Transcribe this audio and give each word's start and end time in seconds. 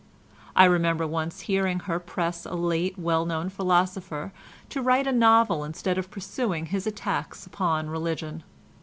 I 0.55 0.65
remember 0.65 1.05
once 1.05 1.41
hearing 1.41 1.81
her 1.81 1.99
press 1.99 2.47
a 2.47 2.55
late 2.55 2.97
well 2.97 3.23
known 3.23 3.49
philosopher 3.49 4.33
to 4.69 4.81
write 4.81 5.05
a 5.05 5.11
novel 5.11 5.63
instead 5.63 5.99
of 5.99 6.09
pursuing 6.09 6.65
his 6.65 6.87
attacks 6.87 7.45
upon 7.45 7.87
religion. 7.87 8.41